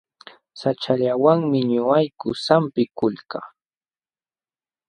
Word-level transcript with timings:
Saćhallawanmi 0.59 1.59
ñuqayku 1.73 2.29
sampikulkaa. 2.45 3.47